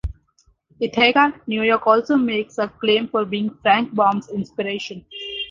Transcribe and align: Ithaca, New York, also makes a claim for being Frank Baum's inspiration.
Ithaca, 0.79 1.39
New 1.45 1.61
York, 1.61 1.85
also 1.85 2.17
makes 2.17 2.57
a 2.57 2.67
claim 2.67 3.07
for 3.07 3.23
being 3.23 3.51
Frank 3.61 3.93
Baum's 3.93 4.29
inspiration. 4.31 5.05